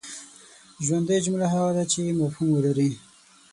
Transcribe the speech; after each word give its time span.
ژوندۍ 0.85 1.19
جمله 1.25 1.45
هغه 1.53 1.71
ده 1.77 1.83
چي 1.91 2.01
مفهوم 2.19 2.49
ولري. 2.53 2.89